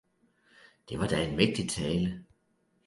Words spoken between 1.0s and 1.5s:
da en